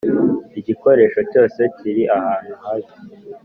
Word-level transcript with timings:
igikoresho 0.59 1.19
cyose 1.31 1.61
kiri 1.77 2.03
ahantu 2.17 2.51
habi 2.61 2.91